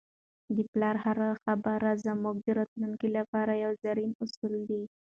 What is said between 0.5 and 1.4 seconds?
د پلار هره